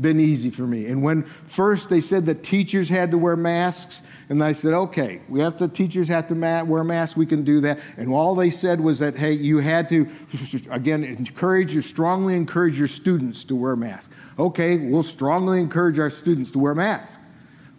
been 0.01 0.21
easy 0.21 0.51
for 0.51 0.63
me. 0.63 0.87
And 0.87 1.03
when 1.03 1.25
first 1.47 1.89
they 1.89 2.01
said 2.01 2.27
that 2.27 2.43
teachers 2.43 2.89
had 2.89 3.11
to 3.11 3.19
wear 3.19 3.37
masks, 3.37 4.01
and 4.29 4.43
I 4.43 4.53
said, 4.53 4.75
okay, 4.75 5.23
we 5.29 5.41
have 5.41 5.57
to, 5.57 5.69
teachers 5.69 6.09
have 6.09 6.27
to 6.29 6.35
ma- 6.35 6.63
wear 6.63 6.85
masks, 6.85 7.17
we 7.17 7.27
can 7.27 7.43
do 7.43 7.61
that. 7.61 7.81
And 7.97 8.13
all 8.13 8.35
they 8.35 8.51
said 8.51 8.81
was 8.81 8.99
that, 9.01 9.17
hey, 9.17 9.33
you 9.33 9.59
had 9.59 9.89
to, 9.89 10.09
again, 10.71 11.03
encourage 11.03 11.75
you, 11.75 11.83
strongly 11.83 12.37
encourage 12.37 12.79
your 12.79 12.89
students 12.89 13.43
to 13.45 13.57
wear 13.57 13.75
masks. 13.75 14.13
Okay, 14.39 14.77
we'll 14.77 15.03
strongly 15.03 15.61
encourage 15.61 15.99
our 15.99 16.11
students 16.11 16.51
to 16.53 16.59
wear 16.59 16.75
masks. 16.75 17.19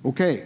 Okay. 0.03 0.45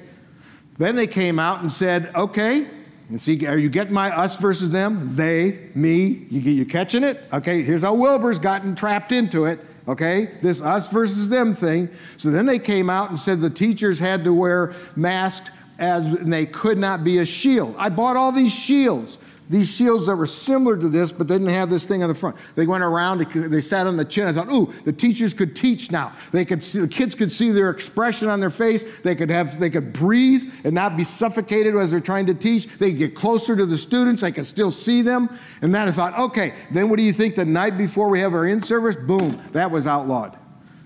Then 0.77 0.96
they 0.96 1.08
came 1.08 1.39
out 1.39 1.62
and 1.62 1.72
said, 1.72 2.12
okay, 2.15 2.68
and 3.10 3.20
see, 3.20 3.46
are 3.46 3.58
you 3.58 3.70
getting 3.70 3.94
my 3.94 4.15
us 4.15 4.36
versus 4.36 4.72
them? 4.72 5.15
They, 5.15 5.70
me, 5.75 6.25
you, 6.30 6.42
get 6.42 6.51
you 6.51 6.65
catching 6.65 7.03
it? 7.03 7.24
Okay, 7.32 7.62
here's 7.62 7.84
how 7.84 7.94
Wilbur's 7.94 8.39
gotten 8.39 8.75
trapped 8.75 9.12
into 9.12 9.46
it 9.46 9.60
okay? 9.88 10.32
This 10.42 10.62
us 10.62 10.90
versus 10.90 11.30
them 11.30 11.56
thing. 11.56 11.90
So 12.18 12.32
then 12.32 12.46
they 12.46 12.60
came 12.60 12.90
out 12.90 13.10
and 13.10 13.20
said 13.20 13.42
the 13.42 13.50
teachers 13.50 14.00
had 14.00 14.24
to 14.24 14.34
wear 14.34 14.74
masks 14.96 15.50
as 15.80 16.06
and 16.06 16.32
they 16.32 16.46
could 16.46 16.78
not 16.78 17.04
be 17.04 17.18
a 17.20 17.25
shield. 17.25 17.75
I 17.78 17.90
bought 17.90 18.16
all 18.16 18.32
these 18.32 18.54
shields. 18.54 19.18
These 19.50 19.76
shields 19.76 20.08
that 20.08 20.16
were 20.16 20.26
similar 20.26 20.78
to 20.78 20.88
this, 20.88 21.12
but 21.12 21.28
they 21.28 21.36
didn't 21.36 21.50
have 21.50 21.70
this 21.70 21.86
thing 21.86 22.02
on 22.02 22.10
the 22.10 22.16
front. 22.16 22.38
They 22.56 22.66
went 22.66 22.84
around, 22.84 23.20
they 23.20 23.62
sat 23.62 23.88
on 23.88 23.98
the 23.98 24.06
chin. 24.06 24.28
I 24.28 24.34
thought, 24.34 24.52
ooh, 24.52 24.74
the 24.86 24.94
teachers 24.94 25.34
could 25.34 25.56
teach 25.56 25.92
now. 25.92 26.14
They 26.32 26.46
could 26.46 26.64
see, 26.64 26.80
the 26.80 26.88
kids 26.88 27.14
could 27.14 27.32
see 27.32 27.52
their 27.52 27.70
expression 27.70 28.30
on 28.30 28.40
their 28.40 28.50
face. 28.50 28.84
They 29.02 29.16
could 29.16 29.30
have, 29.30 29.60
they 29.60 29.70
could 29.70 29.92
breathe 29.92 30.50
and 30.64 30.74
not 30.74 30.96
be 30.96 31.04
suffocated 31.04 31.76
as 31.76 31.92
they're 31.92 32.00
trying 32.00 32.28
to 32.28 32.34
teach. 32.34 32.68
They 32.78 32.92
could 32.92 33.00
get 33.00 33.16
closer 33.16 33.56
to 33.56 33.66
the 33.66 33.78
students. 33.78 34.24
I 34.24 34.32
could 34.32 34.46
still 34.46 34.72
see 34.72 35.02
them. 35.02 35.38
And 35.62 35.76
then 35.76 35.90
I 35.90 35.92
thought, 35.92 36.18
okay, 36.18 36.54
then 36.72 36.90
what 36.90 36.96
do 36.96 37.04
you 37.04 37.14
think 37.14 37.36
the 37.36 37.46
night 37.46 37.78
before 37.78 38.10
we 38.10 38.22
have 38.22 38.34
our 38.34 38.46
in 38.46 38.62
service? 38.62 38.96
Boom, 38.96 39.42
that 39.52 39.72
was 39.72 39.86
outlawed. 39.86 40.38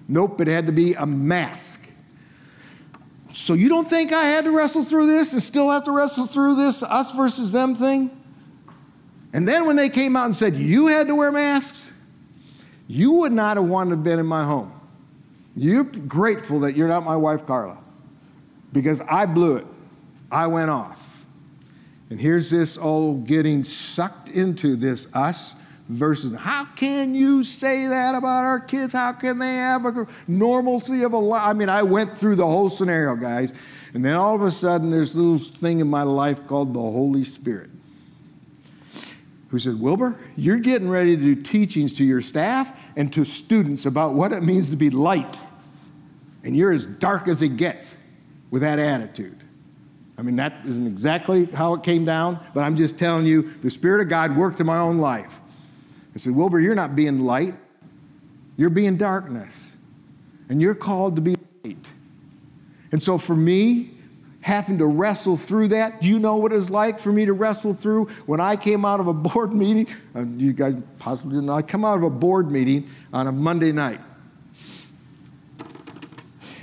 Nope, 0.08 0.42
it 0.42 0.48
had 0.48 0.66
to 0.66 0.72
be 0.72 0.94
a 0.96 1.06
mask. 1.06 1.82
So 3.34 3.54
you 3.54 3.70
don't 3.70 3.88
think 3.88 4.12
I 4.12 4.26
had 4.26 4.46
to 4.46 4.52
wrestle 4.52 4.84
through 4.84 5.06
this 5.06 5.32
and 5.32 5.44
still 5.44 5.70
have 5.70 5.84
to 5.84 5.92
wrestle 5.92 6.26
through 6.26 6.56
this 6.56 6.82
us 6.82 7.12
versus 7.12 7.52
them 7.52 7.76
thing? 7.76 8.17
And 9.34 9.48
then 9.48 9.66
when 9.66 9.76
they 9.76 9.90
came 9.90 10.16
out 10.16 10.26
and 10.26 10.36
said 10.36 10.56
you 10.56 10.88
had 10.88 11.08
to 11.08 11.16
wear 11.16 11.32
masks, 11.32 11.92
you 12.88 13.14
would 13.14 13.34
not 13.34 13.58
have 13.58 13.66
wanted 13.68 13.92
to 13.92 13.96
have 13.98 14.04
been 14.04 14.20
in 14.20 14.26
my 14.26 14.44
home. 14.44 14.72
You're 15.56 15.84
grateful 15.84 16.62
that 16.62 16.76
you're 16.76 16.88
not 16.88 17.04
my 17.04 17.16
wife, 17.16 17.46
Carla, 17.46 17.78
because 18.72 19.02
I 19.02 19.26
blew 19.26 19.58
it. 19.58 19.66
I 20.32 20.48
went 20.48 20.70
off. 20.70 21.26
And 22.10 22.22
here's 22.22 22.50
this 22.50 22.78
old 22.78 23.28
getting 23.28 23.64
sucked 23.64 24.30
into 24.30 24.76
this 24.76 25.08
us 25.14 25.56
versus 25.90 26.36
how 26.36 26.66
can 26.76 27.16
you 27.16 27.44
say 27.44 27.88
that 27.88 28.16
about 28.16 28.46
our 28.46 28.60
kids? 28.60 28.94
How 28.94 29.12
can 29.12 29.40
they 29.40 29.56
have 29.56 29.86
a 29.86 30.08
normalcy 30.28 31.04
of 31.04 31.14
a 31.14 31.18
life? 31.18 31.42
I 31.44 31.54
mean, 31.54 31.70
I 31.70 31.84
went 31.84 32.18
through 32.18 32.36
the 32.36 32.46
whole 32.46 32.70
scenario, 32.70 33.16
guys. 33.16 33.54
And 33.94 34.06
then 34.06 34.16
all 34.16 34.36
of 34.36 34.42
a 34.44 34.52
sudden, 34.52 34.92
there's 34.92 35.16
a 35.16 35.18
little 35.18 35.40
thing 35.40 35.80
in 35.80 35.88
my 35.88 36.04
life 36.04 36.46
called 36.46 36.74
the 36.74 36.80
Holy 36.80 37.24
Spirit 37.24 37.72
who 39.50 39.60
said, 39.60 39.80
Wilbur, 39.80 40.20
you're 40.36 40.60
getting 40.60 40.90
ready 40.90 41.16
to 41.16 41.22
do 41.22 41.42
teachings 41.42 41.94
to 41.94 42.04
your 42.04 42.22
staff 42.22 42.78
and 42.96 43.12
to 43.14 43.24
students 43.24 43.86
about 43.86 44.14
what 44.14 44.32
it 44.34 44.44
means 44.44 44.70
to 44.72 44.76
be 44.76 44.90
light. 44.90 45.40
And 46.44 46.56
you're 46.56 46.74
as 46.74 46.86
dark 46.86 47.28
as 47.28 47.42
it 47.42 47.58
gets 47.58 47.96
with 48.52 48.62
that 48.62 48.80
attitude. 48.80 49.44
I 50.18 50.22
mean, 50.24 50.36
that 50.38 50.66
isn't 50.66 50.88
exactly 50.88 51.46
how 51.46 51.76
it 51.76 51.84
came 51.84 52.04
down, 52.04 52.40
but 52.54 52.62
I'm 52.62 52.76
just 52.76 52.98
telling 52.98 53.26
you 53.26 53.54
the 53.62 53.70
Spirit 53.70 54.02
of 54.02 54.10
God 54.10 54.36
worked 54.36 54.60
in 54.60 54.66
my 54.66 54.80
own 54.80 54.98
life. 54.98 55.40
I 56.16 56.18
said, 56.18 56.36
Wilbur, 56.36 56.60
you're 56.60 56.76
not 56.76 56.96
being 56.96 57.22
light, 57.22 57.54
you're 58.56 58.72
being 58.72 58.98
darkness. 58.98 59.54
And 60.50 60.62
you're 60.62 60.76
called 60.76 61.18
to 61.18 61.22
be 61.22 61.36
light. 61.64 61.86
And 62.92 63.04
so 63.04 63.18
for 63.18 63.36
me, 63.36 63.97
having 64.48 64.78
to 64.78 64.86
wrestle 64.86 65.36
through 65.36 65.68
that, 65.68 66.00
do 66.00 66.08
you 66.08 66.18
know 66.18 66.38
what 66.38 66.54
it's 66.54 66.70
like 66.70 67.00
for 67.00 67.12
me 67.12 67.26
to 67.26 67.34
wrestle 67.34 67.74
through 67.74 68.06
when 68.28 68.40
I 68.40 68.56
came 68.56 68.86
out 68.86 69.02
of 69.02 69.08
a 69.08 69.14
board 69.30 69.54
meeting? 69.54 69.94
Uh, 70.16 70.24
you 70.38 70.54
guys 70.54 70.74
possibly 71.00 71.36
didn't 71.36 71.48
know. 71.48 71.54
I 71.54 71.62
come 71.62 71.84
out 71.84 71.98
of 71.98 72.04
a 72.04 72.10
board 72.10 72.50
meeting 72.50 72.90
on 73.12 73.28
a 73.28 73.32
Monday 73.34 73.74
night. 73.74 74.00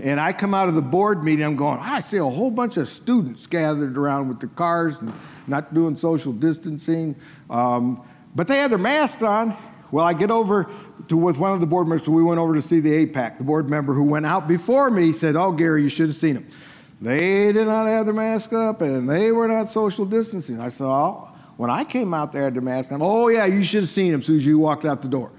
And 0.03 0.19
I 0.19 0.33
come 0.33 0.55
out 0.55 0.69
of 0.69 0.75
the 0.75 0.83
board 0.83 1.23
meeting, 1.23 1.45
I'm 1.45 1.57
going, 1.57 1.79
I 1.79 2.01
see 2.01 2.17
a 2.17 2.25
whole 2.25 2.51
bunch 2.51 2.79
of 2.79 2.89
students 2.89 3.47
gathered 3.47 3.99
around 3.99 4.29
with 4.29 4.41
the 4.41 4.47
cars 4.49 4.99
and 5.01 5.13
not 5.47 5.75
doing 5.75 5.95
social 5.95 6.33
distancing. 6.33 7.15
Um, 7.51 8.03
but 8.35 8.49
they 8.49 8.57
had 8.57 8.71
their 8.71 8.79
masks 8.79 9.23
on. 9.23 9.57
Well, 9.91 10.07
I 10.07 10.15
get 10.15 10.31
over 10.31 10.71
to 11.09 11.17
with 11.19 11.37
one 11.37 11.53
of 11.53 11.61
the 11.61 11.67
board 11.67 11.87
members. 11.87 12.07
So 12.07 12.13
we 12.13 12.23
went 12.23 12.41
over 12.41 12.55
to 12.55 12.63
see 12.63 12.81
the 12.81 13.07
APAC. 13.07 13.37
The 13.37 13.45
board 13.45 13.69
member 13.69 13.93
who 13.93 14.05
went 14.05 14.25
out 14.25 14.49
before 14.49 14.91
me 14.91 15.13
said, 15.13 15.37
"Oh, 15.37 15.53
Gary, 15.53 15.83
you 15.83 15.91
should 15.91 16.07
have 16.07 16.17
seen 16.17 16.35
them. 16.35 16.47
They 17.05 17.53
did 17.53 17.67
not 17.67 17.87
have 17.87 18.07
their 18.07 18.15
mask 18.15 18.53
up, 18.53 18.81
and 18.81 19.09
they 19.09 19.31
were 19.31 19.47
not 19.47 19.71
social 19.71 20.07
distancing." 20.07 20.61
I 20.61 20.71
oh, 20.81 21.29
"When 21.57 21.71
I 21.71 21.85
came 21.85 22.15
out 22.15 22.33
there, 22.33 22.45
had 22.45 22.55
their 22.55 22.63
mask 22.63 22.91
on. 22.93 23.01
Oh, 23.03 23.29
yeah, 23.29 23.45
you 23.45 23.63
should 23.63 23.83
have 23.83 23.91
seen 23.91 24.13
them 24.13 24.21
as 24.21 24.27
soon 24.27 24.37
as 24.37 24.47
you 24.47 24.59
walked 24.59 24.85
out 24.85 25.03
the 25.03 25.09
door." 25.09 25.31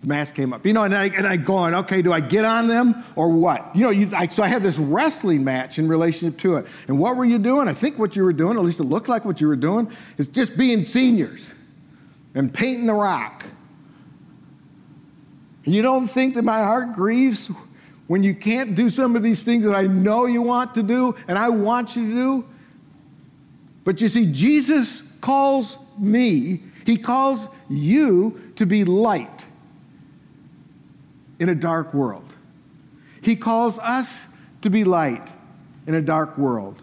the 0.00 0.06
mask 0.06 0.34
came 0.34 0.52
up. 0.52 0.64
You 0.64 0.72
know, 0.72 0.84
and 0.84 0.94
I, 0.94 1.06
and 1.06 1.26
I 1.26 1.36
going, 1.36 1.74
okay, 1.74 2.00
do 2.00 2.12
I 2.12 2.20
get 2.20 2.44
on 2.44 2.68
them 2.68 3.04
or 3.16 3.28
what? 3.30 3.74
You 3.76 3.82
know, 3.82 3.90
you, 3.90 4.10
I, 4.14 4.28
so 4.28 4.42
I 4.42 4.48
have 4.48 4.62
this 4.62 4.78
wrestling 4.78 5.44
match 5.44 5.78
in 5.78 5.88
relationship 5.88 6.38
to 6.40 6.56
it. 6.56 6.66
And 6.88 6.98
what 6.98 7.16
were 7.16 7.24
you 7.24 7.38
doing? 7.38 7.68
I 7.68 7.74
think 7.74 7.98
what 7.98 8.16
you 8.16 8.24
were 8.24 8.32
doing, 8.32 8.56
at 8.56 8.64
least 8.64 8.80
it 8.80 8.84
looked 8.84 9.08
like 9.08 9.24
what 9.24 9.40
you 9.40 9.48
were 9.48 9.56
doing, 9.56 9.90
is 10.16 10.28
just 10.28 10.56
being 10.56 10.84
seniors 10.84 11.50
and 12.34 12.52
painting 12.52 12.86
the 12.86 12.94
rock. 12.94 13.44
You 15.64 15.82
don't 15.82 16.06
think 16.06 16.34
that 16.34 16.44
my 16.44 16.62
heart 16.62 16.94
grieves 16.94 17.50
when 18.10 18.24
you 18.24 18.34
can't 18.34 18.74
do 18.74 18.90
some 18.90 19.14
of 19.14 19.22
these 19.22 19.44
things 19.44 19.62
that 19.62 19.72
I 19.72 19.86
know 19.86 20.26
you 20.26 20.42
want 20.42 20.74
to 20.74 20.82
do 20.82 21.14
and 21.28 21.38
I 21.38 21.48
want 21.48 21.94
you 21.94 22.08
to 22.08 22.12
do? 22.12 22.48
But 23.84 24.00
you 24.00 24.08
see, 24.08 24.26
Jesus 24.26 25.04
calls 25.20 25.78
me, 25.96 26.60
He 26.84 26.96
calls 26.96 27.46
you 27.68 28.52
to 28.56 28.66
be 28.66 28.82
light 28.82 29.44
in 31.38 31.50
a 31.50 31.54
dark 31.54 31.94
world. 31.94 32.24
He 33.22 33.36
calls 33.36 33.78
us 33.78 34.26
to 34.62 34.70
be 34.70 34.82
light 34.82 35.28
in 35.86 35.94
a 35.94 36.02
dark 36.02 36.36
world. 36.36 36.82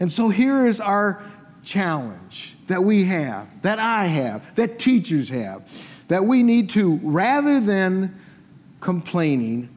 And 0.00 0.10
so 0.10 0.30
here 0.30 0.66
is 0.66 0.80
our 0.80 1.22
challenge 1.64 2.56
that 2.68 2.82
we 2.82 3.04
have, 3.04 3.46
that 3.60 3.78
I 3.78 4.06
have, 4.06 4.54
that 4.54 4.78
teachers 4.78 5.28
have, 5.28 5.70
that 6.08 6.24
we 6.24 6.42
need 6.42 6.70
to, 6.70 6.98
rather 7.02 7.60
than 7.60 8.18
complaining, 8.80 9.68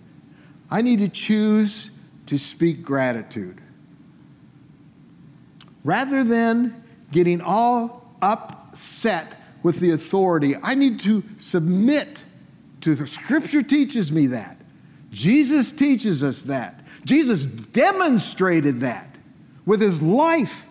I 0.70 0.82
need 0.82 1.00
to 1.00 1.10
choose 1.10 1.92
to 2.28 2.38
speak 2.38 2.84
gratitude. 2.84 3.62
Rather 5.84 6.24
than 6.24 6.84
getting 7.12 7.40
all 7.42 8.14
upset 8.22 9.38
with 9.64 9.80
the 9.80 9.92
authority, 9.92 10.56
I 10.62 10.76
need 10.76 11.00
to 11.02 11.24
submit 11.38 12.24
to 12.82 12.96
the 12.96 13.08
scripture 13.08 13.64
teaches 13.64 14.12
me 14.12 14.28
that. 14.28 14.58
Jesus 15.12 15.72
teaches 15.72 16.24
us 16.24 16.44
that. 16.44 16.84
Jesus 17.06 17.46
demonstrated 17.46 18.82
that 18.82 19.18
with 19.66 19.82
his 19.82 20.02
life. 20.02 20.68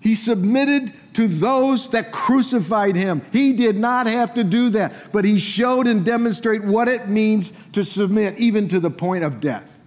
He 0.00 0.14
submitted 0.14 0.92
to 1.14 1.28
those 1.28 1.88
that 1.90 2.12
crucified 2.12 2.96
him. 2.96 3.22
He 3.32 3.52
did 3.52 3.76
not 3.76 4.06
have 4.06 4.34
to 4.34 4.44
do 4.44 4.68
that, 4.70 5.12
but 5.12 5.24
he 5.24 5.38
showed 5.38 5.86
and 5.86 6.04
demonstrated 6.04 6.68
what 6.68 6.88
it 6.88 7.08
means 7.08 7.52
to 7.72 7.84
submit, 7.84 8.38
even 8.38 8.68
to 8.68 8.80
the 8.80 8.90
point 8.90 9.24
of 9.24 9.40
death. 9.40 9.78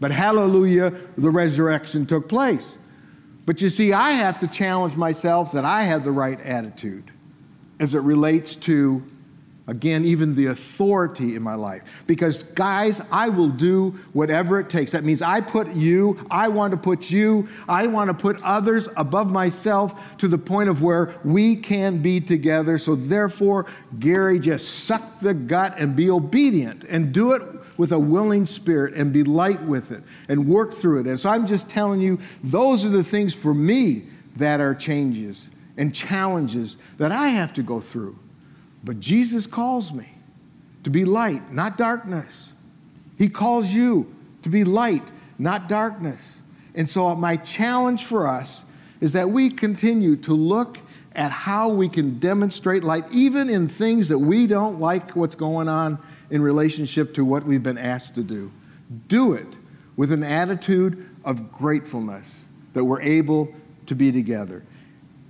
But 0.00 0.10
hallelujah, 0.10 0.92
the 1.16 1.30
resurrection 1.30 2.06
took 2.06 2.28
place. 2.28 2.76
But 3.46 3.60
you 3.60 3.70
see, 3.70 3.92
I 3.92 4.12
have 4.12 4.38
to 4.40 4.48
challenge 4.48 4.96
myself 4.96 5.52
that 5.52 5.64
I 5.64 5.82
have 5.82 6.04
the 6.04 6.12
right 6.12 6.40
attitude 6.40 7.10
as 7.78 7.94
it 7.94 8.00
relates 8.00 8.54
to 8.56 9.04
Again, 9.66 10.04
even 10.04 10.34
the 10.34 10.46
authority 10.46 11.36
in 11.36 11.42
my 11.42 11.54
life. 11.54 12.04
Because, 12.06 12.42
guys, 12.42 13.00
I 13.10 13.30
will 13.30 13.48
do 13.48 13.92
whatever 14.12 14.60
it 14.60 14.68
takes. 14.68 14.92
That 14.92 15.04
means 15.04 15.22
I 15.22 15.40
put 15.40 15.72
you, 15.72 16.26
I 16.30 16.48
want 16.48 16.72
to 16.72 16.76
put 16.76 17.10
you, 17.10 17.48
I 17.66 17.86
want 17.86 18.08
to 18.08 18.14
put 18.14 18.42
others 18.42 18.88
above 18.98 19.30
myself 19.30 20.18
to 20.18 20.28
the 20.28 20.36
point 20.36 20.68
of 20.68 20.82
where 20.82 21.14
we 21.24 21.56
can 21.56 22.02
be 22.02 22.20
together. 22.20 22.76
So, 22.76 22.94
therefore, 22.94 23.64
Gary, 23.98 24.38
just 24.38 24.84
suck 24.84 25.20
the 25.20 25.32
gut 25.32 25.76
and 25.78 25.96
be 25.96 26.10
obedient 26.10 26.84
and 26.84 27.14
do 27.14 27.32
it 27.32 27.42
with 27.78 27.90
a 27.90 27.98
willing 27.98 28.44
spirit 28.44 28.92
and 28.94 29.14
be 29.14 29.24
light 29.24 29.62
with 29.62 29.92
it 29.92 30.02
and 30.28 30.46
work 30.46 30.74
through 30.74 31.00
it. 31.00 31.06
And 31.06 31.18
so, 31.18 31.30
I'm 31.30 31.46
just 31.46 31.70
telling 31.70 32.02
you, 32.02 32.18
those 32.42 32.84
are 32.84 32.90
the 32.90 33.04
things 33.04 33.32
for 33.32 33.54
me 33.54 34.08
that 34.36 34.60
are 34.60 34.74
changes 34.74 35.48
and 35.78 35.94
challenges 35.94 36.76
that 36.98 37.12
I 37.12 37.28
have 37.28 37.54
to 37.54 37.62
go 37.62 37.80
through. 37.80 38.18
But 38.84 39.00
Jesus 39.00 39.46
calls 39.46 39.92
me 39.92 40.08
to 40.82 40.90
be 40.90 41.04
light, 41.04 41.52
not 41.52 41.78
darkness. 41.78 42.50
He 43.16 43.28
calls 43.28 43.70
you 43.70 44.14
to 44.42 44.48
be 44.48 44.62
light, 44.62 45.10
not 45.38 45.68
darkness. 45.68 46.38
And 46.74 46.88
so, 46.88 47.14
my 47.14 47.36
challenge 47.36 48.04
for 48.04 48.26
us 48.26 48.62
is 49.00 49.12
that 49.12 49.30
we 49.30 49.48
continue 49.50 50.16
to 50.16 50.34
look 50.34 50.78
at 51.16 51.30
how 51.30 51.68
we 51.68 51.88
can 51.88 52.18
demonstrate 52.18 52.82
light, 52.82 53.04
even 53.12 53.48
in 53.48 53.68
things 53.68 54.08
that 54.08 54.18
we 54.18 54.46
don't 54.46 54.80
like 54.80 55.14
what's 55.14 55.36
going 55.36 55.68
on 55.68 55.98
in 56.30 56.42
relationship 56.42 57.14
to 57.14 57.24
what 57.24 57.44
we've 57.44 57.62
been 57.62 57.78
asked 57.78 58.14
to 58.16 58.22
do. 58.22 58.50
Do 59.08 59.32
it 59.34 59.46
with 59.96 60.10
an 60.10 60.24
attitude 60.24 61.08
of 61.24 61.52
gratefulness 61.52 62.46
that 62.72 62.84
we're 62.84 63.00
able 63.00 63.54
to 63.86 63.94
be 63.94 64.10
together. 64.10 64.64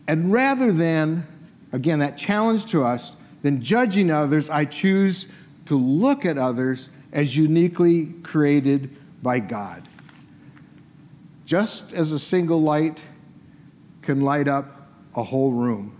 And 0.09 0.33
rather 0.33 0.72
than, 0.72 1.26
again, 1.72 1.98
that 1.98 2.16
challenge 2.16 2.64
to 2.66 2.83
us 2.85 3.12
than 3.44 3.61
judging 3.61 4.11
others, 4.11 4.48
I 4.48 4.64
choose 4.64 5.26
to 5.66 5.76
look 5.76 6.24
at 6.24 6.38
others 6.38 6.88
as 7.12 7.37
uniquely 7.37 8.07
created 8.22 8.96
by 9.22 9.38
God. 9.38 9.87
Just 11.44 11.92
as 11.92 12.11
a 12.11 12.18
single 12.18 12.62
light 12.62 12.98
can 14.00 14.22
light 14.22 14.48
up 14.48 14.88
a 15.14 15.22
whole 15.22 15.52
room, 15.52 15.94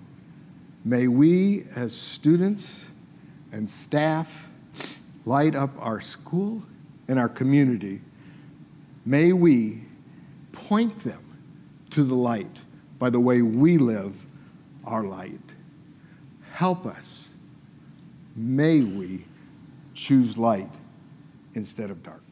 may 0.87 1.07
we, 1.07 1.67
as 1.77 1.95
students 1.95 2.67
and 3.53 3.69
staff, 3.69 4.49
light 5.27 5.55
up 5.55 5.71
our 5.79 6.01
school 6.01 6.63
and 7.09 7.19
our 7.19 7.29
community. 7.29 8.01
May 9.05 9.35
we 9.35 9.83
point 10.53 11.01
them 11.01 11.37
to 11.91 12.05
the 12.05 12.15
light 12.15 12.63
by 12.99 13.11
the 13.11 13.21
way 13.21 13.43
we 13.43 13.77
live 13.77 14.25
our 14.87 15.05
light. 15.05 15.41
Help 16.53 16.87
us 16.87 17.14
may 18.37 18.83
we 18.83 19.25
choose 19.95 20.37
light 20.37 20.71
instead 21.55 21.91
of 21.91 22.03
darkness. 22.03 22.24